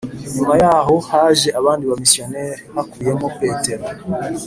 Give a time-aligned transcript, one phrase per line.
[0.35, 3.85] Nyuma yaho haje abandi bamisiyonari hakubiyemo Petero